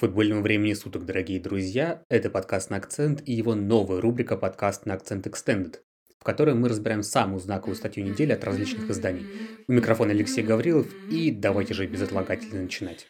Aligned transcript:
Футбольного 0.00 0.40
времени 0.40 0.72
суток, 0.72 1.04
дорогие 1.04 1.38
друзья! 1.38 2.02
Это 2.08 2.30
подкаст 2.30 2.70
на 2.70 2.78
акцент 2.78 3.20
и 3.26 3.34
его 3.34 3.54
новая 3.54 4.00
рубрика 4.00 4.38
подкаст 4.38 4.86
на 4.86 4.94
акцент 4.94 5.26
Extended, 5.26 5.74
в 6.18 6.24
которой 6.24 6.54
мы 6.54 6.70
разбираем 6.70 7.02
самую 7.02 7.38
знаковую 7.38 7.76
статью 7.76 8.04
недели 8.04 8.32
от 8.32 8.42
различных 8.42 8.88
изданий. 8.88 9.26
У 9.68 9.72
микрофона 9.72 10.12
Алексей 10.12 10.42
Гаврилов 10.42 10.86
и 11.10 11.30
давайте 11.30 11.74
же 11.74 11.86
безотлагательно 11.86 12.62
начинать. 12.62 13.08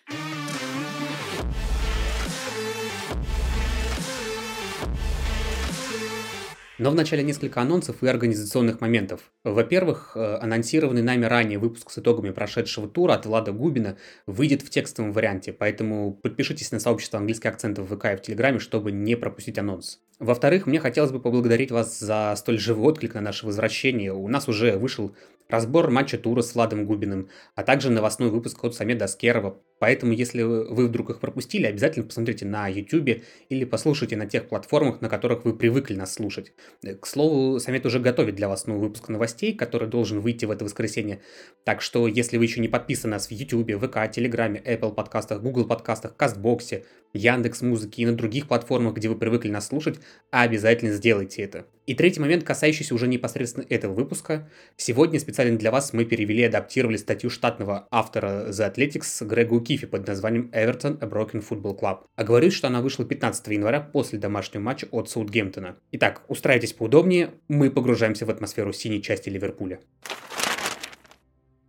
Но 6.80 6.90
вначале 6.90 7.22
несколько 7.22 7.60
анонсов 7.60 8.02
и 8.02 8.06
организационных 8.06 8.80
моментов. 8.80 9.30
Во-первых, 9.44 10.12
э, 10.14 10.38
анонсированный 10.40 11.02
нами 11.02 11.26
ранее 11.26 11.58
выпуск 11.58 11.90
с 11.90 11.98
итогами 11.98 12.30
прошедшего 12.30 12.88
тура 12.88 13.12
от 13.12 13.26
Влада 13.26 13.52
Губина 13.52 13.98
выйдет 14.26 14.62
в 14.62 14.70
текстовом 14.70 15.12
варианте, 15.12 15.52
поэтому 15.52 16.14
подпишитесь 16.14 16.72
на 16.72 16.80
сообщество 16.80 17.18
английских 17.18 17.50
акцентов 17.50 17.90
в 17.90 17.94
ВК 17.94 18.06
и 18.06 18.16
в 18.16 18.22
Телеграме, 18.22 18.60
чтобы 18.60 18.92
не 18.92 19.14
пропустить 19.14 19.58
анонс. 19.58 20.00
Во-вторых, 20.20 20.66
мне 20.66 20.80
хотелось 20.80 21.12
бы 21.12 21.20
поблагодарить 21.20 21.70
вас 21.70 22.00
за 22.00 22.32
столь 22.38 22.58
живой 22.58 22.92
отклик 22.92 23.12
на 23.12 23.20
наше 23.20 23.44
возвращение. 23.44 24.14
У 24.14 24.26
нас 24.28 24.48
уже 24.48 24.78
вышел 24.78 25.14
разбор 25.50 25.90
матча 25.90 26.16
тура 26.18 26.42
с 26.42 26.54
Владом 26.54 26.86
Губиным, 26.86 27.28
а 27.54 27.62
также 27.62 27.90
новостной 27.90 28.30
выпуск 28.30 28.62
от 28.64 28.74
Самеда 28.74 29.04
Аскерова. 29.06 29.60
Поэтому, 29.78 30.12
если 30.12 30.42
вы 30.42 30.88
вдруг 30.88 31.08
их 31.10 31.20
пропустили, 31.20 31.64
обязательно 31.64 32.04
посмотрите 32.04 32.44
на 32.44 32.68
YouTube 32.68 33.22
или 33.48 33.64
послушайте 33.64 34.14
на 34.16 34.26
тех 34.26 34.46
платформах, 34.46 35.00
на 35.00 35.08
которых 35.08 35.46
вы 35.46 35.56
привыкли 35.56 35.94
нас 35.94 36.12
слушать. 36.12 36.52
К 36.82 37.06
слову, 37.06 37.58
Самет 37.58 37.86
уже 37.86 37.98
готовит 37.98 38.34
для 38.34 38.48
вас 38.48 38.66
новый 38.66 38.88
выпуск 38.88 39.08
новостей, 39.08 39.54
который 39.54 39.88
должен 39.88 40.20
выйти 40.20 40.44
в 40.44 40.50
это 40.50 40.66
воскресенье. 40.66 41.20
Так 41.64 41.80
что, 41.80 42.06
если 42.06 42.36
вы 42.36 42.44
еще 42.44 42.60
не 42.60 42.68
подписаны 42.68 43.10
на 43.10 43.16
нас 43.16 43.28
в 43.28 43.30
YouTube, 43.30 43.82
ВК, 43.82 44.10
Телеграме, 44.12 44.62
Apple 44.64 44.94
подкастах, 44.94 45.40
Google 45.40 45.66
подкастах, 45.66 46.14
Кастбоксе, 46.14 46.84
Яндекс 47.14 47.62
Музыки 47.62 48.02
и 48.02 48.06
на 48.06 48.12
других 48.12 48.46
платформах, 48.46 48.94
где 48.94 49.08
вы 49.08 49.16
привыкли 49.16 49.50
нас 49.50 49.68
слушать, 49.68 49.98
обязательно 50.30 50.92
сделайте 50.92 51.42
это. 51.42 51.64
И 51.86 51.94
третий 51.94 52.20
момент, 52.20 52.44
касающийся 52.44 52.94
уже 52.94 53.08
непосредственно 53.08 53.64
этого 53.68 53.94
выпуска. 53.94 54.48
Сегодня 54.76 55.18
специально 55.18 55.39
для 55.44 55.70
вас 55.70 55.92
мы 55.92 56.04
перевели 56.04 56.42
и 56.42 56.46
адаптировали 56.46 56.96
статью 56.96 57.30
штатного 57.30 57.86
автора 57.90 58.48
The 58.50 58.74
Athletics 58.74 59.26
Грега 59.26 59.54
Укифи 59.54 59.86
под 59.86 60.06
названием 60.06 60.50
Everton 60.52 60.98
A 61.00 61.06
Broken 61.06 61.44
Football 61.46 61.78
Club. 61.78 62.00
А 62.16 62.24
говорит, 62.24 62.52
что 62.52 62.68
она 62.68 62.82
вышла 62.82 63.04
15 63.04 63.46
января 63.48 63.80
после 63.80 64.18
домашнего 64.18 64.62
матча 64.62 64.86
от 64.90 65.08
Саутгемптона. 65.08 65.76
Итак, 65.92 66.22
устраивайтесь 66.28 66.72
поудобнее, 66.72 67.30
мы 67.48 67.70
погружаемся 67.70 68.26
в 68.26 68.30
атмосферу 68.30 68.72
синей 68.72 69.02
части 69.02 69.28
Ливерпуля. 69.28 69.80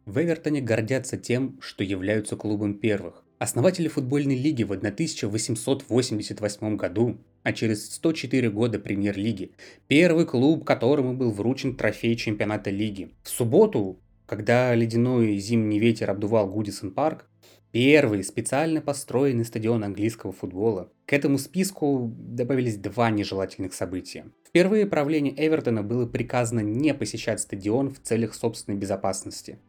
В 0.05 0.21
Эвертоне 0.21 0.61
гордятся 0.61 1.17
тем, 1.17 1.59
что 1.61 1.83
являются 1.83 2.35
клубом 2.35 2.73
первых. 2.73 3.23
Основатели 3.37 3.87
футбольной 3.87 4.37
лиги 4.37 4.63
в 4.63 4.71
1888 4.71 6.75
году, 6.75 7.19
а 7.43 7.53
через 7.53 7.93
104 7.95 8.49
года 8.49 8.79
премьер-лиги, 8.79 9.51
первый 9.87 10.25
клуб, 10.25 10.63
которому 10.65 11.13
был 11.13 11.31
вручен 11.31 11.75
трофей 11.75 12.15
чемпионата 12.15 12.69
лиги. 12.69 13.11
В 13.23 13.29
субботу, 13.29 13.99
когда 14.25 14.73
ледяной 14.75 15.37
зимний 15.37 15.79
ветер 15.79 16.11
обдувал 16.11 16.47
Гудисон 16.49 16.91
парк, 16.91 17.27
первый 17.71 18.23
специально 18.23 18.81
построенный 18.81 19.45
стадион 19.45 19.83
английского 19.83 20.31
футбола. 20.33 20.91
К 21.05 21.13
этому 21.13 21.37
списку 21.37 22.13
добавились 22.17 22.77
два 22.77 23.09
нежелательных 23.09 23.73
события. 23.73 24.25
Впервые 24.47 24.85
правление 24.85 25.33
Эвертона 25.37 25.81
было 25.81 26.05
приказано 26.05 26.59
не 26.59 26.93
посещать 26.93 27.39
стадион 27.39 27.89
в 27.89 28.01
целях 28.01 28.33
собственной 28.33 28.77
безопасности. 28.77 29.59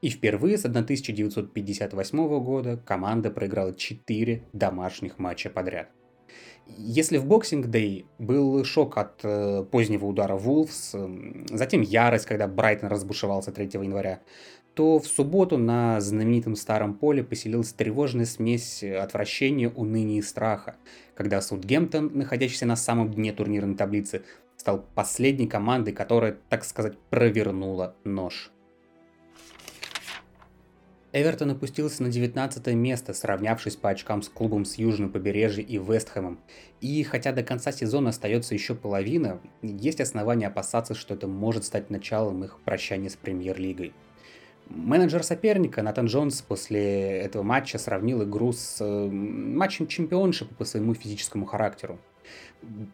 И 0.00 0.08
впервые 0.08 0.56
с 0.56 0.64
1958 0.64 2.42
года 2.42 2.78
команда 2.78 3.30
проиграла 3.30 3.74
4 3.74 4.44
домашних 4.54 5.18
матча 5.18 5.50
подряд. 5.50 5.90
Если 6.76 7.18
в 7.18 7.26
Boxing 7.26 7.64
Day 7.64 8.04
был 8.18 8.64
шок 8.64 8.96
от 8.96 9.20
э, 9.22 9.64
позднего 9.70 10.06
удара 10.06 10.36
Вулфс, 10.36 10.94
э, 10.94 11.08
затем 11.50 11.80
ярость, 11.80 12.26
когда 12.26 12.46
Брайтон 12.46 12.88
разбушевался 12.88 13.52
3 13.52 13.70
января, 13.74 14.20
то 14.74 14.98
в 14.98 15.06
субботу 15.06 15.58
на 15.58 16.00
знаменитом 16.00 16.56
старом 16.56 16.94
поле 16.94 17.22
поселилась 17.24 17.72
тревожная 17.72 18.24
смесь 18.24 18.82
отвращения, 18.82 19.68
уныния 19.68 20.18
и 20.18 20.22
страха, 20.22 20.76
когда 21.14 21.40
Саутгемптон, 21.40 22.12
находящийся 22.14 22.66
на 22.66 22.76
самом 22.76 23.12
дне 23.12 23.32
турнирной 23.32 23.76
таблицы, 23.76 24.22
стал 24.56 24.84
последней 24.94 25.46
командой, 25.46 25.92
которая, 25.92 26.36
так 26.48 26.64
сказать, 26.64 26.96
провернула 27.10 27.94
нож. 28.04 28.50
Эвертон 31.12 31.50
опустился 31.50 32.04
на 32.04 32.08
19 32.08 32.68
место, 32.68 33.14
сравнявшись 33.14 33.74
по 33.74 33.90
очкам 33.90 34.22
с 34.22 34.28
клубом 34.28 34.64
с 34.64 34.76
южным 34.76 35.10
побережья 35.10 35.64
и 35.64 35.76
Вестхэмом. 35.76 36.38
И 36.80 37.02
хотя 37.02 37.32
до 37.32 37.42
конца 37.42 37.72
сезона 37.72 38.10
остается 38.10 38.54
еще 38.54 38.76
половина, 38.76 39.40
есть 39.60 40.00
основания 40.00 40.46
опасаться, 40.46 40.94
что 40.94 41.14
это 41.14 41.26
может 41.26 41.64
стать 41.64 41.90
началом 41.90 42.44
их 42.44 42.60
прощания 42.64 43.08
с 43.08 43.16
премьер-лигой. 43.16 43.92
Менеджер 44.68 45.24
соперника 45.24 45.82
Натан 45.82 46.06
Джонс 46.06 46.42
после 46.42 47.18
этого 47.18 47.42
матча 47.42 47.76
сравнил 47.76 48.22
игру 48.22 48.52
с 48.52 48.76
э, 48.80 49.08
матчем 49.10 49.88
чемпионшипа 49.88 50.54
по 50.54 50.64
своему 50.64 50.94
физическому 50.94 51.44
характеру. 51.44 51.98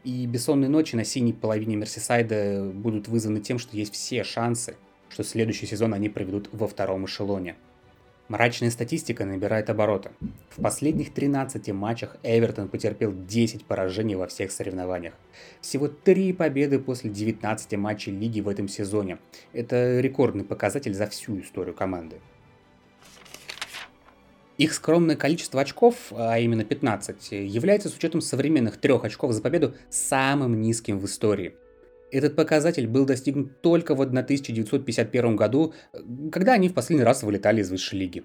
И 0.04 0.24
бессонные 0.24 0.70
ночи 0.70 0.96
на 0.96 1.04
синей 1.04 1.34
половине 1.34 1.76
Мерсисайда 1.76 2.70
будут 2.72 3.08
вызваны 3.08 3.40
тем, 3.40 3.58
что 3.58 3.76
есть 3.76 3.92
все 3.92 4.24
шансы, 4.24 4.76
что 5.10 5.22
следующий 5.22 5.66
сезон 5.66 5.92
они 5.92 6.08
проведут 6.08 6.48
во 6.52 6.66
втором 6.66 7.04
эшелоне– 7.04 7.56
Мрачная 8.28 8.70
статистика 8.70 9.24
набирает 9.24 9.70
обороты. 9.70 10.10
В 10.50 10.60
последних 10.60 11.14
13 11.14 11.72
матчах 11.72 12.16
Эвертон 12.24 12.68
потерпел 12.68 13.12
10 13.12 13.64
поражений 13.64 14.16
во 14.16 14.26
всех 14.26 14.50
соревнованиях. 14.50 15.14
Всего 15.60 15.86
3 15.86 16.32
победы 16.32 16.80
после 16.80 17.10
19 17.10 17.74
матчей 17.74 18.12
лиги 18.12 18.40
в 18.40 18.48
этом 18.48 18.66
сезоне. 18.66 19.18
Это 19.52 20.00
рекордный 20.00 20.44
показатель 20.44 20.92
за 20.92 21.06
всю 21.06 21.40
историю 21.40 21.74
команды. 21.74 22.16
Их 24.58 24.74
скромное 24.74 25.14
количество 25.14 25.60
очков, 25.60 26.12
а 26.12 26.38
именно 26.40 26.64
15, 26.64 27.30
является 27.30 27.90
с 27.90 27.96
учетом 27.96 28.20
современных 28.20 28.78
трех 28.78 29.04
очков 29.04 29.32
за 29.32 29.42
победу 29.42 29.74
самым 29.88 30.60
низким 30.60 30.98
в 30.98 31.04
истории– 31.04 31.54
этот 32.10 32.36
показатель 32.36 32.86
был 32.86 33.04
достигнут 33.04 33.62
только 33.62 33.94
в 33.94 34.00
1951 34.00 35.36
году, 35.36 35.74
когда 36.30 36.52
они 36.52 36.68
в 36.68 36.74
последний 36.74 37.04
раз 37.04 37.22
вылетали 37.22 37.60
из 37.60 37.70
высшей 37.70 37.98
лиги. 37.98 38.24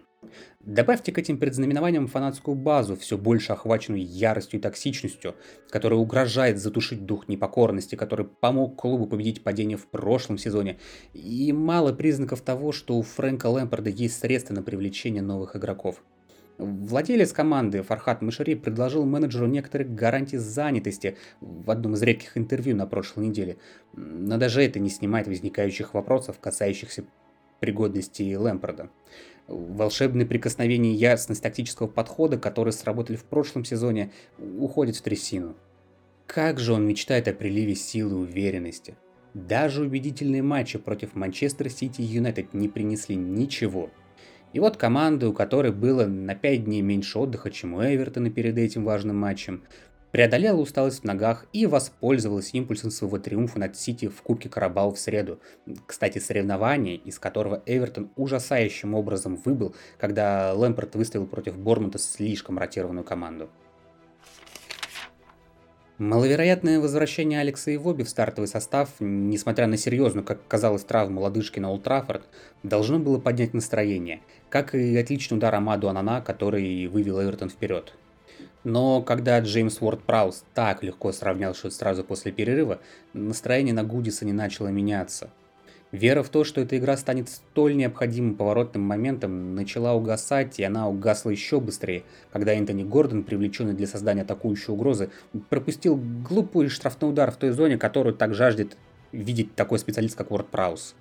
Добавьте 0.60 1.12
к 1.12 1.18
этим 1.18 1.40
предзнаменованиям 1.40 2.08
фанатскую 2.08 2.56
базу, 2.56 2.96
все 2.96 3.18
больше 3.18 3.54
охваченную 3.54 4.06
яростью 4.06 4.60
и 4.60 4.62
токсичностью, 4.62 5.36
которая 5.70 6.00
угрожает 6.00 6.60
затушить 6.60 7.06
дух 7.06 7.28
непокорности, 7.28 7.96
который 7.96 8.28
помог 8.28 8.80
клубу 8.80 9.08
победить 9.08 9.44
падение 9.44 9.78
в 9.78 9.88
прошлом 9.88 10.38
сезоне, 10.38 10.80
и 11.14 11.52
мало 11.52 11.94
признаков 11.94 12.42
того, 12.42 12.72
что 12.72 12.98
у 12.98 13.02
Фрэнка 13.02 13.48
Лэмпорда 13.48 13.90
есть 13.90 14.20
средства 14.20 14.54
на 14.54 14.62
привлечение 14.62 15.24
новых 15.24 15.56
игроков. 15.56 16.04
Владелец 16.58 17.34
команды 17.34 17.82
Фархат 17.82 18.22
Мышари 18.22 18.56
предложил 18.56 19.06
менеджеру 19.06 19.48
некоторые 19.48 19.88
гарантии 19.90 20.38
занятости 20.38 21.18
в 21.40 21.72
одном 21.72 21.96
из 21.96 22.02
редких 22.04 22.38
интервью 22.38 22.76
на 22.76 22.86
прошлой 22.86 23.28
неделе, 23.28 23.58
но 23.94 24.38
даже 24.38 24.64
это 24.64 24.80
не 24.80 24.90
снимает 24.90 25.28
возникающих 25.28 25.94
вопросов, 25.94 26.40
касающихся 26.40 27.06
пригодности 27.60 28.36
Лэмпорда. 28.36 28.90
Волшебные 29.48 30.26
прикосновения 30.26 30.92
и 30.94 30.98
ясность 30.98 31.42
тактического 31.42 31.88
подхода, 31.88 32.38
которые 32.38 32.74
сработали 32.74 33.18
в 33.18 33.26
прошлом 33.26 33.66
сезоне, 33.66 34.12
уходят 34.38 34.96
в 34.96 35.02
трясину. 35.02 35.56
Как 36.28 36.60
же 36.60 36.74
он 36.74 36.88
мечтает 36.88 37.28
о 37.28 37.34
приливе 37.34 37.76
силы 37.76 38.12
и 38.12 38.30
уверенности. 38.30 38.96
Даже 39.34 39.84
убедительные 39.84 40.44
матчи 40.44 40.78
против 40.78 41.16
Манчестер 41.16 41.70
Сити 41.70 42.02
и 42.02 42.06
Юнайтед 42.06 42.54
не 42.54 42.68
принесли 42.68 43.16
ничего– 43.16 43.90
и 44.54 44.60
вот 44.60 44.78
команда, 44.78 45.30
у 45.30 45.34
которой 45.34 45.72
было 45.72 46.06
на 46.06 46.36
5 46.36 46.66
дней 46.66 46.82
меньше 46.82 47.20
отдыха, 47.20 47.52
чем 47.52 47.74
у 47.74 47.82
Эвертона 47.82 48.30
перед 48.30 48.58
этим 48.58 48.84
важным 48.84 49.18
матчем, 49.18 49.64
преодолела 50.12 50.60
усталость 50.60 51.02
в 51.02 51.04
ногах 51.06 51.46
и 51.54 51.66
воспользовалась 51.66 52.54
импульсом 52.54 52.92
своего 52.92 53.18
триумфа 53.18 53.60
над 53.60 53.78
Сити 53.78 54.08
в 54.08 54.22
Кубке 54.22 54.50
Карабау 54.50 54.92
в 54.92 55.00
среду. 55.00 55.40
Кстати, 55.86 56.20
соревнование, 56.20 56.98
из 56.98 57.18
которого 57.18 57.64
Эвертон 57.66 58.12
ужасающим 58.16 58.94
образом 58.94 59.38
выбыл, 59.38 59.74
когда 59.98 60.54
Лэмпорт 60.54 60.96
выставил 60.96 61.28
против 61.28 61.58
Бормута 61.58 61.98
слишком 61.98 62.58
ротированную 62.58 63.06
команду. 63.06 63.50
Маловероятное 66.02 66.80
возвращение 66.80 67.42
Алекса 67.42 67.76
Ивоби 67.76 68.02
в 68.02 68.10
стартовый 68.10 68.48
состав, 68.48 68.90
несмотря 69.00 69.68
на 69.68 69.78
серьезную, 69.78 70.24
как 70.24 70.40
казалось, 70.48 70.84
травму 70.84 71.22
лодыжки 71.22 71.60
на 71.60 71.70
Олд 71.70 71.88
должно 72.64 72.98
было 72.98 73.20
поднять 73.20 73.54
настроение, 73.54 74.22
как 74.50 74.74
и 74.74 74.98
отличный 74.98 75.38
удар 75.38 75.54
Амаду 75.54 75.90
Анана, 75.90 76.20
который 76.22 76.88
вывел 76.88 77.22
Эвертон 77.22 77.52
вперед. 77.52 77.94
Но 78.64 79.04
когда 79.04 79.40
Джеймс 79.42 79.80
Уорд 79.80 80.02
Праус 80.02 80.44
так 80.56 80.82
легко 80.82 81.12
сравнял 81.12 81.54
счет 81.54 81.72
сразу 81.72 82.04
после 82.04 82.32
перерыва, 82.32 82.80
настроение 83.14 83.76
на 83.76 83.84
Гудиса 83.84 84.26
не 84.26 84.34
начало 84.34 84.70
меняться. 84.70 85.30
Вера 85.92 86.24
в 86.24 86.30
то, 86.30 86.46
что 86.46 86.62
эта 86.62 86.78
игра 86.78 86.96
станет 86.96 87.28
столь 87.28 87.76
необходимым 87.76 88.36
поворотным 88.36 88.82
моментом, 88.82 89.56
начала 89.56 89.94
угасать, 89.94 90.58
и 90.58 90.64
она 90.64 90.88
угасла 90.88 91.32
еще 91.32 91.60
быстрее, 91.60 92.04
когда 92.32 92.54
Энтони 92.54 92.84
Гордон, 92.84 93.24
привлеченный 93.24 93.74
для 93.74 93.88
создания 93.88 94.22
атакующей 94.22 94.74
угрозы, 94.74 95.10
пропустил 95.50 95.98
глупый 95.98 96.70
штрафной 96.70 97.12
удар 97.12 97.30
в 97.30 97.36
той 97.36 97.50
зоне, 97.52 97.78
которую 97.78 98.16
так 98.16 98.34
жаждет 98.34 98.78
видеть 99.12 99.54
такой 99.56 99.80
специалист, 99.80 100.16
как 100.16 100.32
Уорд 100.32 100.48
Праус. 100.48 100.96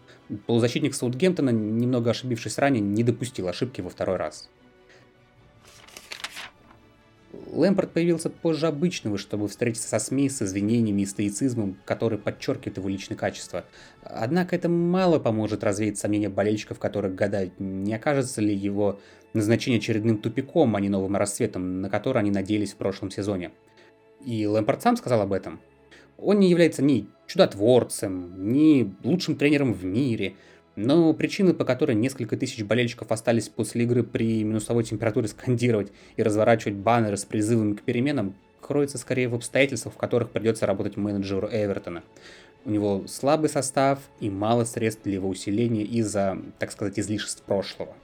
Полузащитник 0.47 0.95
Саутгемптона, 0.95 1.51
немного 1.51 2.11
ошибившись 2.11 2.59
ранее, 2.59 2.81
не 2.81 3.05
допустил 3.05 3.47
ошибки 3.47 3.81
во 3.81 3.91
второй 3.91 4.17
раз. 4.17 4.49
Лэмпорт 7.53 7.93
появился 7.93 8.31
позже 8.31 8.67
обычного, 8.67 9.19
чтобы 9.19 9.49
встретиться 9.49 9.89
со 9.89 9.99
СМИ 9.99 10.29
с 10.29 10.43
извинениями 10.43 11.03
и 11.03 11.07
стоицизмом, 11.07 11.77
который 11.85 12.19
подчеркивает 12.19 12.79
его 12.79 12.89
личные 12.89 13.17
качества. 13.17 13.65
Однако 14.03 14.55
это 14.55 14.69
мало 14.69 15.19
поможет 15.19 15.65
развеять 15.65 15.99
сомнения 15.99 16.29
болельщиков, 16.29 16.79
которых 16.79 17.15
гадают, 17.15 17.55
не 17.59 17.93
окажется 17.95 18.41
ли 18.41 18.55
его 18.55 19.01
назначение 19.33 19.79
очередным 19.79 20.19
тупиком, 20.19 20.77
а 20.77 20.81
не 20.81 20.89
новым 20.89 21.17
рассветом, 21.17 21.81
на 21.81 21.91
который 21.91 22.19
они 22.19 22.31
надеялись 22.31 22.73
в 22.73 22.77
прошлом 22.77 23.11
сезоне. 23.11 23.53
И 24.25 24.47
Лэмпорт 24.47 24.83
сам 24.83 24.97
сказал 24.97 25.23
об 25.23 25.33
этом. 25.33 25.61
Он 26.19 26.39
не 26.39 26.51
является 26.51 26.83
ни 26.83 27.09
чудотворцем, 27.27 28.53
ни 28.53 28.95
лучшим 29.03 29.37
тренером 29.37 29.73
в 29.73 29.85
мире– 29.85 30.35
но 30.85 31.13
причины, 31.13 31.53
по 31.53 31.65
которой 31.65 31.95
несколько 31.95 32.37
тысяч 32.37 32.65
болельщиков 32.65 33.13
остались 33.13 33.49
после 33.49 33.85
игры 33.85 34.03
при 34.03 34.43
минусовой 34.43 34.85
температуре 34.85 35.29
скандировать 35.29 35.93
и 36.17 36.23
разворачивать 36.23 36.77
баннеры 36.77 37.17
с 37.17 37.25
призывами 37.25 37.75
к 37.75 37.83
переменам, 37.83 38.35
кроются 38.61 38.99
скорее 38.99 39.29
в 39.29 39.35
обстоятельствах, 39.35 39.95
в 39.95 39.99
которых 39.99 40.31
придется 40.31 40.67
работать 40.67 40.97
менеджеру 40.97 41.49
Эвертона. 41.51 42.03
У 42.65 42.71
него 42.71 43.05
слабый 43.07 43.51
состав 43.51 43.99
и 44.21 44.31
мало 44.31 44.65
средств 44.65 45.03
для 45.05 45.15
его 45.15 45.29
усиления 45.29 45.83
из-за, 45.83 46.39
так 46.59 46.73
сказать, 46.73 46.99
излишеств 46.99 47.43
прошлого. 47.43 47.95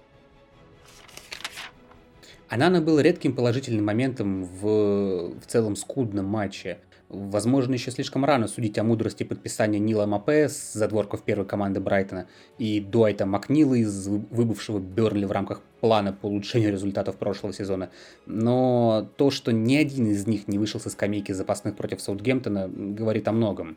Анана 2.48 2.80
был 2.80 3.00
редким 3.00 3.34
положительным 3.34 3.84
моментом 3.84 4.44
в, 4.44 5.34
в 5.40 5.46
целом 5.46 5.76
скудном 5.76 6.26
матче. 6.26 6.78
Возможно, 7.08 7.74
еще 7.74 7.92
слишком 7.92 8.24
рано 8.24 8.48
судить 8.48 8.78
о 8.78 8.82
мудрости 8.82 9.22
подписания 9.22 9.78
Нила 9.78 10.06
Мапе 10.06 10.48
с 10.48 10.72
задворков 10.72 11.22
первой 11.22 11.46
команды 11.46 11.78
Брайтона 11.78 12.26
и 12.58 12.80
Дуайта 12.80 13.26
Макнила 13.26 13.74
из 13.74 14.08
выбывшего 14.08 14.80
Берли 14.80 15.24
в 15.24 15.30
рамках 15.30 15.62
плана 15.80 16.12
по 16.12 16.26
улучшению 16.26 16.72
результатов 16.72 17.16
прошлого 17.16 17.52
сезона. 17.52 17.90
Но 18.26 19.08
то, 19.16 19.30
что 19.30 19.52
ни 19.52 19.76
один 19.76 20.06
из 20.06 20.26
них 20.26 20.48
не 20.48 20.58
вышел 20.58 20.80
со 20.80 20.90
скамейки 20.90 21.30
запасных 21.30 21.76
против 21.76 22.00
Саутгемптона, 22.00 22.68
говорит 22.68 23.28
о 23.28 23.32
многом. 23.32 23.76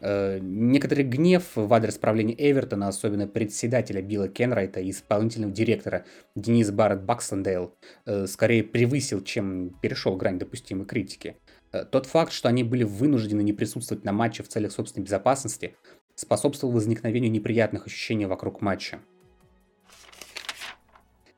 Э, 0.00 0.38
некоторый 0.40 1.04
гнев 1.04 1.44
в 1.54 1.72
адрес 1.72 1.98
правления 1.98 2.34
Эвертона, 2.38 2.88
особенно 2.88 3.26
председателя 3.26 4.00
Билла 4.00 4.28
Кенрайта 4.28 4.80
и 4.80 4.90
исполнительного 4.90 5.52
директора 5.52 6.04
Дениса 6.36 6.72
Барретт 6.72 7.02
Бакслендейл, 7.02 7.74
э, 8.06 8.26
скорее 8.26 8.62
превысил, 8.62 9.22
чем 9.22 9.70
перешел 9.80 10.16
грань 10.16 10.38
допустимой 10.38 10.86
критики. 10.86 11.36
Э, 11.72 11.84
тот 11.84 12.06
факт, 12.06 12.32
что 12.32 12.48
они 12.48 12.64
были 12.64 12.84
вынуждены 12.84 13.42
не 13.42 13.52
присутствовать 13.52 14.04
на 14.04 14.12
матче 14.12 14.42
в 14.42 14.48
целях 14.48 14.72
собственной 14.72 15.04
безопасности, 15.04 15.76
способствовал 16.14 16.74
возникновению 16.74 17.30
неприятных 17.30 17.86
ощущений 17.86 18.26
вокруг 18.26 18.60
матча. 18.60 19.00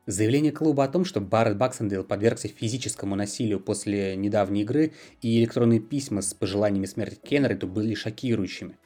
Заявление 0.06 0.50
клуба 0.50 0.84
о 0.84 0.88
том, 0.88 1.04
что 1.04 1.20
Барретт 1.20 1.56
Баксендейл 1.56 2.02
подвергся 2.02 2.48
физическому 2.48 3.14
насилию 3.14 3.60
после 3.60 4.16
недавней 4.16 4.62
игры 4.62 4.92
и 5.20 5.38
электронные 5.38 5.78
письма 5.78 6.22
с 6.22 6.34
пожеланиями 6.34 6.86
смерти 6.86 7.20
Кеннериду 7.22 7.68
были 7.68 7.94
шокирующими. 7.94 8.76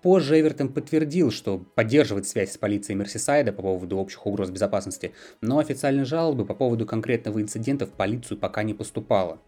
Позже 0.00 0.40
Эвертон 0.40 0.72
подтвердил, 0.72 1.30
что 1.30 1.58
поддерживает 1.58 2.26
связь 2.26 2.52
с 2.52 2.56
полицией 2.56 2.96
Мерсисайда 2.96 3.52
по 3.52 3.60
поводу 3.62 3.98
общих 3.98 4.24
угроз 4.24 4.48
безопасности, 4.48 5.12
но 5.42 5.58
официальной 5.58 6.04
жалобы 6.04 6.46
по 6.46 6.54
поводу 6.54 6.86
конкретного 6.86 7.42
инцидента 7.42 7.84
в 7.84 7.90
полицию 7.90 8.38
пока 8.38 8.62
не 8.62 8.72
поступало. 8.72 9.42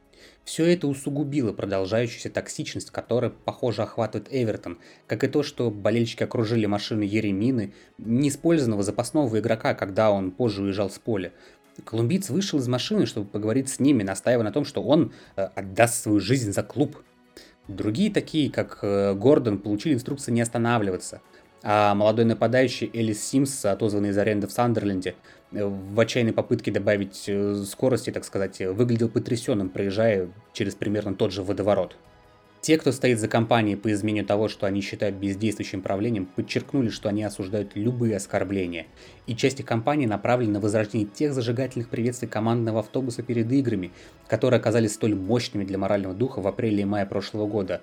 Все 0.45 0.67
это 0.67 0.89
усугубило 0.89 1.53
продолжающуюся 1.53 2.29
токсичность, 2.29 2.91
которая, 2.91 3.31
похоже, 3.31 3.83
охватывает 3.83 4.29
Эвертон, 4.31 4.79
как 5.07 5.23
и 5.23 5.29
то, 5.29 5.43
что 5.43 5.71
болельщики 5.71 6.25
окружили 6.25 6.67
машину 6.67 7.03
Еремины, 7.03 7.75
неиспользованного 7.99 8.83
запасного 8.83 9.39
игрока, 9.39 9.75
когда 9.75 10.11
он 10.11 10.33
позже 10.33 10.63
уезжал 10.63 10.91
с 10.91 10.99
поля. 10.99 11.33
Колумбиец 11.85 12.29
вышел 12.29 12.59
из 12.59 12.69
машины, 12.69 13.07
чтобы 13.07 13.29
поговорить 13.29 13.69
с 13.69 13.79
ними, 13.79 14.03
настаивая 14.03 14.45
на 14.45 14.53
том, 14.53 14.65
что 14.65 14.83
он 14.83 15.13
э, 15.37 15.49
отдаст 15.55 16.03
свою 16.03 16.21
жизнь 16.21 16.53
за 16.53 16.63
клуб. 16.63 17.03
Другие, 17.69 18.11
такие 18.11 18.51
как 18.51 18.81
э, 18.83 19.15
Гордон, 19.15 19.59
получили 19.59 19.95
инструкции 19.95 20.33
не 20.33 20.43
останавливаться– 20.43 21.23
а 21.63 21.95
молодой 21.95 22.25
нападающий 22.25 22.91
Элис 22.93 23.25
Симс, 23.25 23.65
отозванный 23.65 24.11
из 24.11 24.19
аренды 24.19 24.47
в 24.47 24.53
Сандерленде, 24.53 25.15
э, 25.53 25.65
в 25.65 25.99
отчаянной 25.99 26.33
попытке 26.33 26.71
добавить 26.71 27.25
э, 27.29 27.63
скорости, 27.65 28.11
так 28.11 28.25
сказать, 28.25 28.61
выглядел 28.61 29.09
потрясенным, 29.09 29.69
проезжая 29.69 30.29
через 30.53 30.75
примерно 30.75 31.15
тот 31.15 31.33
же 31.33 31.43
водоворот. 31.43 31.97
Те, 32.63 32.79
кто 32.79 32.93
стоит 32.93 33.19
за 33.19 33.27
компанией 33.27 33.75
по 33.75 33.91
изменению 33.93 34.25
того, 34.25 34.47
что 34.47 34.67
они 34.67 34.83
считают 34.83 35.17
бездействующим 35.17 35.83
правлением, 35.83 36.27
подчеркнули, 36.27 36.91
что 36.91 37.09
они 37.09 37.25
осуждают 37.25 37.73
любые 37.75 38.15
оскорбления. 38.15 38.87
И 39.27 39.35
части 39.35 39.63
компании 39.63 40.07
направлены 40.07 40.53
на 40.53 40.61
возрождение 40.61 41.09
тех 41.09 41.35
зажигательных 41.35 41.89
приветствий 41.89 42.29
командного 42.29 42.79
автобуса 42.79 43.25
перед 43.25 43.51
играми, 43.51 43.91
которые 44.29 44.59
оказались 44.59 44.95
столь 44.95 45.17
мощными 45.17 45.65
для 45.65 45.77
морального 45.77 46.15
духа 46.15 46.41
в 46.41 46.47
апреле 46.47 46.83
и 46.83 46.85
мае 46.85 47.05
прошлого 47.05 47.49
года 47.49 47.83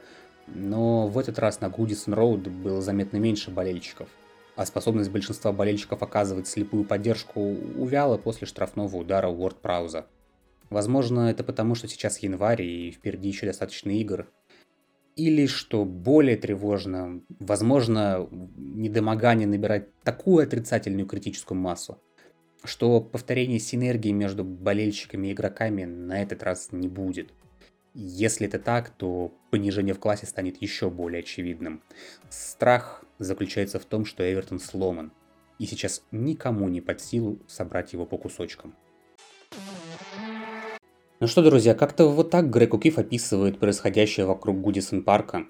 но 0.53 1.07
в 1.07 1.17
этот 1.17 1.39
раз 1.39 1.61
на 1.61 1.69
Гудисон 1.69 2.13
Роуд 2.13 2.47
было 2.47 2.81
заметно 2.81 3.17
меньше 3.17 3.51
болельщиков, 3.51 4.09
а 4.55 4.65
способность 4.65 5.11
большинства 5.11 5.51
болельщиков 5.51 6.03
оказывать 6.03 6.47
слепую 6.47 6.83
поддержку 6.83 7.39
увяла 7.41 8.17
после 8.17 8.47
штрафного 8.47 8.97
удара 8.97 9.27
Уорд 9.27 9.57
Прауза. 9.61 10.05
Возможно, 10.69 11.29
это 11.29 11.43
потому, 11.43 11.75
что 11.75 11.87
сейчас 11.87 12.19
январь 12.19 12.61
и 12.61 12.91
впереди 12.91 13.29
еще 13.29 13.45
достаточно 13.45 13.89
игр. 13.89 14.27
Или, 15.15 15.47
что 15.47 15.83
более 15.83 16.37
тревожно, 16.37 17.21
возможно, 17.39 18.27
недомогание 18.57 19.47
набирать 19.47 19.93
такую 20.03 20.43
отрицательную 20.43 21.07
критическую 21.07 21.59
массу, 21.59 21.99
что 22.63 23.01
повторения 23.01 23.59
синергии 23.59 24.11
между 24.11 24.43
болельщиками 24.43 25.27
и 25.27 25.33
игроками 25.33 25.85
на 25.85 26.21
этот 26.21 26.43
раз 26.43 26.69
не 26.71 26.87
будет. 26.87 27.33
Если 27.95 28.47
это 28.47 28.59
так, 28.59 28.89
то 28.91 29.33
понижение 29.49 29.95
в 29.95 29.99
классе 29.99 30.27
станет 30.27 30.61
еще 30.61 30.89
более 30.89 31.19
очевидным. 31.19 31.81
Страх 32.29 33.03
заключается 33.17 33.79
в 33.79 33.85
том, 33.85 34.05
что 34.05 34.23
Эвертон 34.23 34.59
сломан, 34.59 35.11
и 35.57 35.65
сейчас 35.65 36.03
никому 36.11 36.69
не 36.69 36.81
под 36.81 37.01
силу 37.01 37.39
собрать 37.47 37.93
его 37.93 38.05
по 38.05 38.17
кусочкам. 38.17 38.75
Ну 41.19 41.27
что, 41.27 41.41
друзья, 41.41 41.73
как-то 41.73 42.07
вот 42.07 42.29
так 42.29 42.49
Грег 42.49 42.73
Укиф 42.73 42.97
описывает 42.97 43.59
происходящее 43.59 44.25
вокруг 44.25 44.61
Гудисон 44.61 45.03
Парка. 45.03 45.47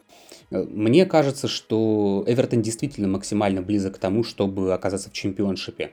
Мне 0.50 1.05
кажется, 1.05 1.48
что 1.48 2.24
Эвертон 2.25 2.63
действительно 2.63 3.08
максимально 3.08 3.62
близок 3.62 3.96
к 3.96 4.00
тому, 4.00 4.24
чтобы 4.24 4.74
оказаться 4.74 5.12
в 5.12 5.13
чемпионшипе. 5.13 5.91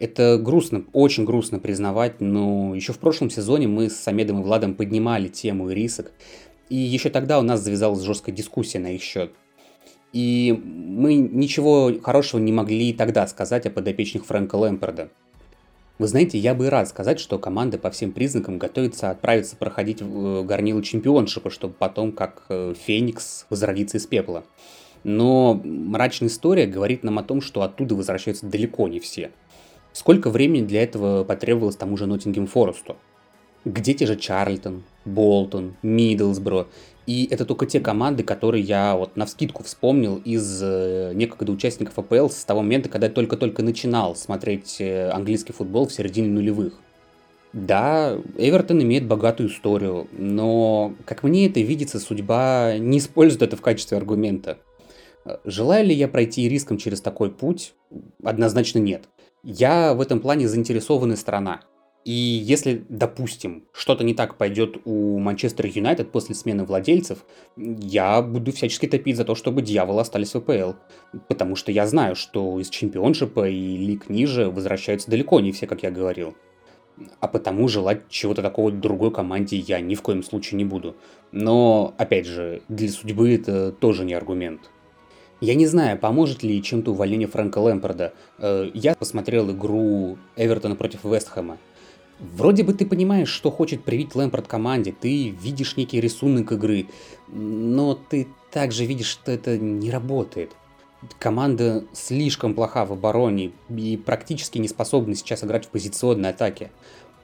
Это 0.00 0.38
грустно, 0.38 0.84
очень 0.92 1.24
грустно 1.24 1.60
признавать, 1.60 2.20
но 2.20 2.74
еще 2.74 2.92
в 2.92 2.98
прошлом 2.98 3.30
сезоне 3.30 3.68
мы 3.68 3.88
с 3.88 3.96
Самедом 3.96 4.40
и 4.40 4.42
Владом 4.42 4.74
поднимали 4.74 5.28
тему 5.28 5.70
рисок, 5.70 6.10
и 6.68 6.76
еще 6.76 7.10
тогда 7.10 7.38
у 7.38 7.42
нас 7.42 7.60
завязалась 7.60 8.02
жесткая 8.02 8.34
дискуссия 8.34 8.80
на 8.80 8.94
их 8.94 9.02
счет. 9.02 9.32
И 10.12 10.52
мы 10.64 11.14
ничего 11.14 11.92
хорошего 12.02 12.40
не 12.40 12.52
могли 12.52 12.92
тогда 12.92 13.26
сказать 13.26 13.66
о 13.66 13.70
подопечных 13.70 14.26
Фрэнка 14.26 14.56
Лэмперда. 14.56 15.10
Вы 15.98 16.08
знаете, 16.08 16.38
я 16.38 16.54
бы 16.54 16.66
и 16.66 16.68
рад 16.68 16.88
сказать, 16.88 17.20
что 17.20 17.38
команда 17.38 17.78
по 17.78 17.90
всем 17.90 18.10
признакам 18.10 18.58
готовится 18.58 19.10
отправиться 19.10 19.56
проходить 19.56 19.98
э, 20.00 20.42
горнило 20.44 20.82
чемпионшипа, 20.82 21.50
чтобы 21.50 21.74
потом, 21.74 22.10
как 22.10 22.46
э, 22.48 22.74
Феникс, 22.84 23.46
возродиться 23.48 23.98
из 23.98 24.06
пепла. 24.06 24.44
Но 25.04 25.60
мрачная 25.62 26.28
история 26.28 26.66
говорит 26.66 27.04
нам 27.04 27.20
о 27.20 27.22
том, 27.22 27.40
что 27.40 27.62
оттуда 27.62 27.94
возвращаются 27.94 28.46
далеко 28.46 28.88
не 28.88 28.98
все– 28.98 29.30
Сколько 29.94 30.28
времени 30.28 30.66
для 30.66 30.82
этого 30.82 31.22
потребовалось 31.22 31.76
тому 31.76 31.96
же 31.96 32.06
Ноттингем 32.06 32.48
Форесту? 32.48 32.96
Где 33.64 33.94
те 33.94 34.06
же 34.06 34.16
Чарльтон, 34.16 34.82
Болтон, 35.04 35.76
Миддлсбро? 35.82 36.66
И 37.06 37.28
это 37.30 37.44
только 37.44 37.64
те 37.64 37.78
команды, 37.78 38.24
которые 38.24 38.64
я 38.64 38.96
вот 38.96 39.16
на 39.16 39.24
вскидку 39.24 39.62
вспомнил 39.62 40.16
из 40.16 40.60
э, 40.60 41.12
некогда 41.14 41.52
участников 41.52 41.96
АПЛ 41.96 42.28
с 42.28 42.44
того 42.44 42.62
момента, 42.62 42.88
когда 42.88 43.06
я 43.06 43.12
только-только 43.12 43.62
начинал 43.62 44.16
смотреть 44.16 44.80
э, 44.80 45.10
английский 45.10 45.52
футбол 45.52 45.86
в 45.86 45.92
середине 45.92 46.28
нулевых. 46.28 46.74
Да, 47.52 48.18
Эвертон 48.36 48.82
имеет 48.82 49.06
богатую 49.06 49.48
историю, 49.48 50.08
но, 50.10 50.92
как 51.04 51.22
мне 51.22 51.46
это 51.46 51.60
видится, 51.60 52.00
судьба 52.00 52.78
не 52.78 52.98
использует 52.98 53.42
это 53.42 53.56
в 53.56 53.60
качестве 53.60 53.96
аргумента. 53.96 54.58
Желаю 55.44 55.86
ли 55.86 55.94
я 55.94 56.08
пройти 56.08 56.48
риском 56.48 56.78
через 56.78 57.00
такой 57.00 57.30
путь? 57.30 57.74
Однозначно 58.24 58.80
нет. 58.80 59.04
Я 59.44 59.92
в 59.92 60.00
этом 60.00 60.20
плане 60.20 60.48
заинтересованная 60.48 61.16
сторона. 61.16 61.60
И 62.06 62.12
если, 62.12 62.82
допустим, 62.88 63.64
что-то 63.72 64.02
не 64.02 64.14
так 64.14 64.38
пойдет 64.38 64.78
у 64.86 65.18
Манчестер 65.18 65.66
Юнайтед 65.66 66.12
после 66.12 66.34
смены 66.34 66.64
владельцев, 66.64 67.26
я 67.56 68.22
буду 68.22 68.52
всячески 68.52 68.86
топить 68.86 69.18
за 69.18 69.24
то, 69.24 69.34
чтобы 69.34 69.60
дьяволы 69.60 70.00
остались 70.00 70.34
в 70.34 70.40
ВПЛ. 70.40 70.72
Потому 71.28 71.56
что 71.56 71.72
я 71.72 71.86
знаю, 71.86 72.14
что 72.16 72.58
из 72.58 72.70
чемпионшипа 72.70 73.48
и 73.48 73.76
лиг 73.76 74.08
ниже 74.08 74.50
возвращаются 74.50 75.10
далеко 75.10 75.40
не 75.40 75.52
все, 75.52 75.66
как 75.66 75.82
я 75.82 75.90
говорил. 75.90 76.34
А 77.20 77.28
потому 77.28 77.68
желать 77.68 78.08
чего-то 78.08 78.40
такого 78.40 78.70
другой 78.70 79.12
команде 79.12 79.58
я 79.58 79.80
ни 79.80 79.94
в 79.94 80.00
коем 80.00 80.22
случае 80.22 80.56
не 80.56 80.64
буду. 80.64 80.96
Но, 81.32 81.94
опять 81.98 82.26
же, 82.26 82.62
для 82.68 82.88
судьбы 82.88 83.34
это 83.34 83.72
тоже 83.72 84.06
не 84.06 84.14
аргумент. 84.14 84.70
Я 85.40 85.54
не 85.54 85.66
знаю, 85.66 85.98
поможет 85.98 86.42
ли 86.42 86.62
чем-то 86.62 86.92
увольнение 86.92 87.28
Фрэнка 87.28 87.58
Лэмпорда. 87.58 88.14
Э, 88.38 88.70
я 88.72 88.94
посмотрел 88.94 89.50
игру 89.50 90.16
Эвертона 90.36 90.76
против 90.76 91.04
Вестхэма. 91.04 91.58
Вроде 92.18 92.62
бы 92.62 92.72
ты 92.72 92.86
понимаешь, 92.86 93.28
что 93.28 93.50
хочет 93.50 93.82
привить 93.82 94.14
Лэмпорт 94.14 94.46
команде, 94.46 94.94
ты 94.98 95.30
видишь 95.30 95.76
некий 95.76 96.00
рисунок 96.00 96.52
игры, 96.52 96.86
но 97.28 97.94
ты 97.94 98.28
также 98.50 98.84
видишь, 98.84 99.08
что 99.08 99.32
это 99.32 99.58
не 99.58 99.90
работает. 99.90 100.52
Команда 101.18 101.84
слишком 101.92 102.54
плоха 102.54 102.86
в 102.86 102.92
обороне 102.92 103.52
и 103.68 103.96
практически 103.96 104.58
не 104.58 104.68
способна 104.68 105.14
сейчас 105.16 105.44
играть 105.44 105.66
в 105.66 105.68
позиционной 105.68 106.30
атаке. 106.30 106.70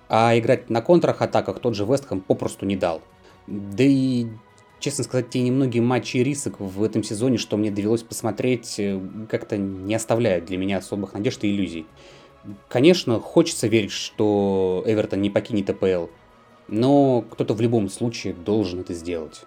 А 0.09 0.37
играть 0.37 0.69
на 0.69 0.83
контрах-атаках 0.83 1.61
тот 1.61 1.77
же 1.77 1.85
Вестхэм 1.85 2.21
попросту 2.21 2.67
не 2.67 2.77
дал. 2.77 3.01
Да 3.47 3.85
и, 3.85 4.27
честно 4.81 5.05
сказать, 5.05 5.31
те 5.31 5.41
немногие 5.41 5.83
матчи 5.83 6.17
рисок 6.17 6.59
в 6.59 6.83
этом 6.83 7.05
сезоне, 7.05 7.39
что 7.39 7.57
мне 7.57 7.71
довелось 7.71 8.03
посмотреть, 8.03 8.77
э, 8.79 9.01
как-то 9.29 9.57
не 9.57 9.95
оставляют 9.95 10.47
для 10.47 10.59
меня 10.59 10.79
особых 10.79 11.13
надежд 11.13 11.45
и 11.45 11.51
иллюзий. 11.51 11.87
Конечно, 12.69 13.21
хочется 13.21 13.69
верить, 13.69 13.93
что 13.93 14.83
Эвертон 14.87 15.21
не 15.21 15.31
покинет 15.31 15.69
АПЛ, 15.71 16.07
но 16.69 17.23
кто-то 17.23 17.55
в 17.55 17.61
любом 17.61 17.89
случае 17.91 18.33
должен 18.33 18.81
это 18.81 18.95
сделать. 18.95 19.43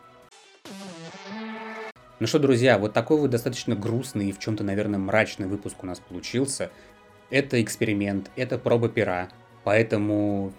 Ну 2.19 2.27
что, 2.27 2.39
друзья, 2.39 2.77
вот 2.77 2.93
такой 2.93 3.17
вот 3.17 3.31
достаточно 3.31 3.75
грустный 3.75 4.29
и 4.29 4.31
в 4.31 4.39
чем-то, 4.39 4.63
наверное, 4.63 4.99
мрачный 4.99 5.47
выпуск 5.47 5.77
у 5.81 5.85
нас 5.87 5.99
получился. 5.99 6.69
Это 7.29 7.61
эксперимент, 7.61 8.29
это 8.35 8.59
проба 8.59 8.87
пера, 8.87 9.29
поэтому 9.63 10.53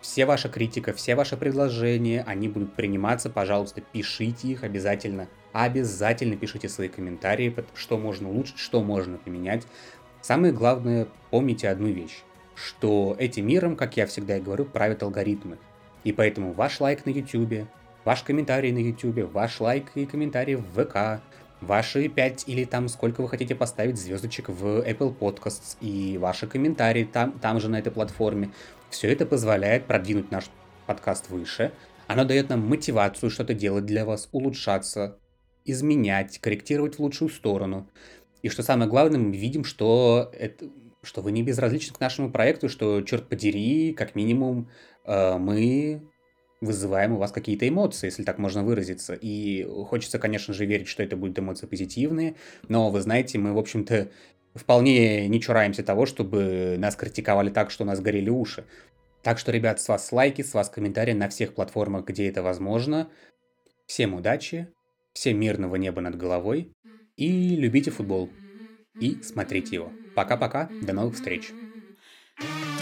все 0.00 0.26
ваша 0.26 0.48
критика, 0.48 0.92
все 0.92 1.14
ваши 1.14 1.36
предложения, 1.36 2.24
они 2.26 2.48
будут 2.48 2.74
приниматься, 2.74 3.30
пожалуйста, 3.30 3.80
пишите 3.80 4.48
их 4.48 4.62
обязательно. 4.62 5.28
Обязательно 5.52 6.36
пишите 6.36 6.68
свои 6.68 6.88
комментарии, 6.88 7.54
что 7.74 7.98
можно 7.98 8.28
улучшить, 8.28 8.58
что 8.58 8.82
можно 8.82 9.18
поменять. 9.18 9.66
Самое 10.20 10.52
главное, 10.52 11.08
помните 11.30 11.68
одну 11.68 11.88
вещь, 11.88 12.22
что 12.54 13.16
этим 13.18 13.46
миром, 13.46 13.76
как 13.76 13.96
я 13.96 14.06
всегда 14.06 14.36
и 14.36 14.40
говорю, 14.40 14.64
правят 14.64 15.02
алгоритмы. 15.02 15.58
И 16.04 16.12
поэтому 16.12 16.52
ваш 16.52 16.80
лайк 16.80 17.06
на 17.06 17.10
YouTube, 17.10 17.68
ваш 18.04 18.22
комментарий 18.22 18.72
на 18.72 18.78
YouTube, 18.78 19.32
ваш 19.32 19.60
лайк 19.60 19.90
и 19.94 20.06
комментарий 20.06 20.56
в 20.56 20.64
ВК, 20.72 21.22
ваши 21.60 22.08
5 22.08 22.44
или 22.46 22.64
там 22.64 22.88
сколько 22.88 23.20
вы 23.20 23.28
хотите 23.28 23.54
поставить 23.54 23.98
звездочек 23.98 24.48
в 24.48 24.80
Apple 24.80 25.16
Podcasts 25.16 25.76
и 25.80 26.18
ваши 26.18 26.46
комментарии 26.46 27.04
там, 27.04 27.32
там 27.32 27.60
же 27.60 27.68
на 27.68 27.78
этой 27.78 27.92
платформе. 27.92 28.50
Все 28.90 29.12
это 29.12 29.26
позволяет 29.26 29.86
продвинуть 29.86 30.30
наш 30.30 30.50
подкаст 30.86 31.28
выше. 31.28 31.72
Оно 32.06 32.24
дает 32.24 32.48
нам 32.48 32.66
мотивацию 32.66 33.30
что-то 33.30 33.52
делать 33.52 33.84
для 33.84 34.06
вас, 34.06 34.28
улучшаться, 34.32 35.18
изменять, 35.64 36.38
корректировать 36.38 36.96
в 36.96 37.00
лучшую 37.00 37.28
сторону. 37.28 37.88
И 38.42 38.48
что 38.48 38.62
самое 38.62 38.88
главное, 38.88 39.20
мы 39.20 39.36
видим, 39.36 39.64
что, 39.64 40.32
это, 40.32 40.66
что 41.02 41.20
вы 41.20 41.32
не 41.32 41.42
безразличны 41.42 41.94
к 41.94 42.00
нашему 42.00 42.30
проекту, 42.32 42.70
что, 42.70 43.02
черт 43.02 43.28
подери, 43.28 43.92
как 43.92 44.14
минимум, 44.14 44.70
э, 45.04 45.36
мы 45.36 46.02
вызываем 46.60 47.12
у 47.12 47.18
вас 47.18 47.30
какие-то 47.30 47.68
эмоции, 47.68 48.06
если 48.06 48.22
так 48.24 48.38
можно 48.38 48.64
выразиться. 48.64 49.14
И 49.14 49.64
хочется, 49.86 50.18
конечно 50.18 50.54
же, 50.54 50.64
верить, 50.64 50.88
что 50.88 51.02
это 51.02 51.16
будут 51.16 51.38
эмоции 51.38 51.66
позитивные, 51.66 52.36
но 52.68 52.90
вы 52.90 53.00
знаете, 53.00 53.38
мы, 53.38 53.52
в 53.52 53.58
общем-то, 53.58 54.08
вполне 54.58 55.28
не 55.28 55.40
чураемся 55.40 55.82
того, 55.82 56.06
чтобы 56.06 56.76
нас 56.78 56.96
критиковали 56.96 57.50
так, 57.50 57.70
что 57.70 57.84
у 57.84 57.86
нас 57.86 58.00
горели 58.00 58.30
уши. 58.30 58.64
Так 59.22 59.38
что, 59.38 59.52
ребят, 59.52 59.80
с 59.80 59.88
вас 59.88 60.12
лайки, 60.12 60.42
с 60.42 60.54
вас 60.54 60.68
комментарии 60.70 61.12
на 61.12 61.28
всех 61.28 61.54
платформах, 61.54 62.04
где 62.04 62.28
это 62.28 62.42
возможно. 62.42 63.10
Всем 63.86 64.14
удачи, 64.14 64.68
всем 65.12 65.40
мирного 65.40 65.76
неба 65.76 66.00
над 66.00 66.16
головой 66.16 66.72
и 67.16 67.56
любите 67.56 67.90
футбол. 67.90 68.30
И 69.00 69.22
смотрите 69.22 69.76
его. 69.76 69.92
Пока-пока, 70.14 70.68
до 70.82 70.92
новых 70.92 71.14
встреч. 71.14 71.52
you 72.40 72.77